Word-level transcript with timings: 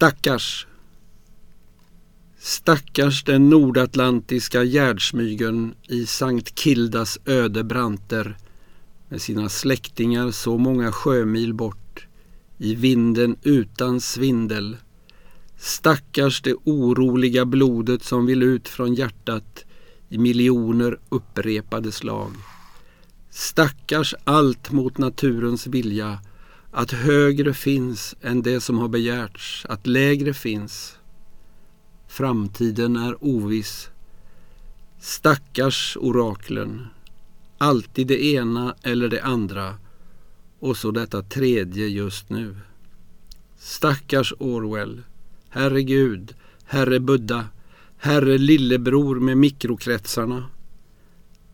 Stackars! 0.00 0.66
Stackars 2.38 3.24
den 3.24 3.50
nordatlantiska 3.50 4.64
gärdsmygen 4.64 5.74
i 5.88 6.06
Sankt 6.06 6.58
Kildas 6.58 7.18
öde 7.24 7.64
branter 7.64 8.36
med 9.08 9.22
sina 9.22 9.48
släktingar 9.48 10.30
så 10.30 10.58
många 10.58 10.92
sjömil 10.92 11.54
bort 11.54 12.06
i 12.58 12.74
vinden 12.74 13.36
utan 13.42 14.00
svindel. 14.00 14.76
Stackars 15.58 16.42
det 16.42 16.54
oroliga 16.64 17.44
blodet 17.44 18.02
som 18.02 18.26
vill 18.26 18.42
ut 18.42 18.68
från 18.68 18.94
hjärtat 18.94 19.64
i 20.08 20.18
miljoner 20.18 20.98
upprepade 21.08 21.92
slag. 21.92 22.32
Stackars 23.30 24.14
allt 24.24 24.72
mot 24.72 24.98
naturens 24.98 25.66
vilja 25.66 26.18
att 26.70 26.92
högre 26.92 27.54
finns 27.54 28.14
än 28.22 28.42
det 28.42 28.60
som 28.60 28.78
har 28.78 28.88
begärts, 28.88 29.66
att 29.68 29.86
lägre 29.86 30.34
finns. 30.34 30.98
Framtiden 32.08 32.96
är 32.96 33.24
oviss. 33.24 33.90
Stackars 35.00 35.96
oraklen. 36.00 36.86
Alltid 37.58 38.06
det 38.06 38.24
ena 38.24 38.74
eller 38.82 39.08
det 39.08 39.22
andra 39.22 39.76
och 40.60 40.76
så 40.76 40.90
detta 40.90 41.22
tredje 41.22 41.86
just 41.86 42.30
nu. 42.30 42.56
Stackars 43.58 44.34
Orwell. 44.38 45.02
Herregud, 45.48 46.34
herre 46.64 47.00
Buddha, 47.00 47.44
herre 47.98 48.38
lillebror 48.38 49.20
med 49.20 49.38
mikrokretsarna. 49.38 50.44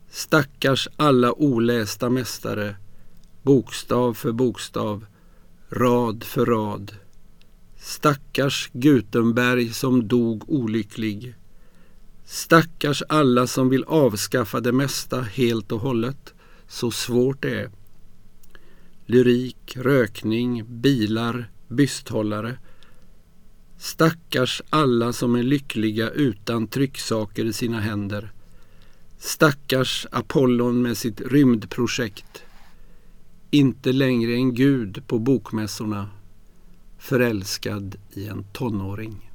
Stackars 0.09 0.87
alla 0.95 1.33
olästa 1.33 2.09
mästare, 2.09 2.75
bokstav 3.41 4.13
för 4.13 4.31
bokstav, 4.31 5.05
rad 5.69 6.23
för 6.23 6.45
rad. 6.45 6.95
Stackars 7.79 8.69
Gutenberg 8.73 9.73
som 9.73 10.07
dog 10.07 10.49
olycklig. 10.49 11.35
Stackars 12.25 13.03
alla 13.09 13.47
som 13.47 13.69
vill 13.69 13.83
avskaffa 13.83 14.59
det 14.59 14.71
mesta 14.71 15.21
helt 15.21 15.71
och 15.71 15.79
hållet. 15.79 16.33
Så 16.67 16.91
svårt 16.91 17.41
det 17.41 17.59
är. 17.59 17.71
Lyrik, 19.05 19.77
rökning, 19.77 20.81
bilar, 20.81 21.51
bysthållare. 21.67 22.57
Stackars 23.77 24.61
alla 24.69 25.13
som 25.13 25.35
är 25.35 25.43
lyckliga 25.43 26.09
utan 26.09 26.67
trycksaker 26.67 27.45
i 27.45 27.53
sina 27.53 27.79
händer. 27.79 28.31
Stackars 29.19 30.07
Apollon 30.11 30.81
med 30.81 30.97
sitt 30.97 31.21
rymdprojekt. 31.21 32.43
Inte 33.51 33.91
längre 33.91 34.33
en 34.33 34.53
gud 34.53 35.07
på 35.07 35.19
bokmässorna. 35.19 36.09
Förälskad 36.97 37.95
i 38.13 38.27
en 38.27 38.43
tonåring. 38.43 39.31